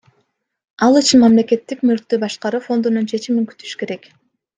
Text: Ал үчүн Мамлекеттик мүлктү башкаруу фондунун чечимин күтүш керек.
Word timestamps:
Ал 0.85 0.95
үчүн 1.01 1.19
Мамлекеттик 1.23 1.83
мүлктү 1.89 2.19
башкаруу 2.23 2.63
фондунун 2.69 3.07
чечимин 3.13 3.45
күтүш 3.53 3.77
керек. 3.83 4.09